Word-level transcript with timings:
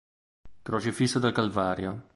Crocifisso 0.63 1.19
del 1.19 1.31
Calvario". 1.31 2.09